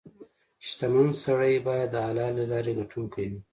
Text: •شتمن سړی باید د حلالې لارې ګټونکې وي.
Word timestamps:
•شتمن 0.67 1.07
سړی 1.23 1.55
باید 1.67 1.89
د 1.91 1.95
حلالې 2.07 2.45
لارې 2.51 2.73
ګټونکې 2.79 3.23
وي. 3.29 3.39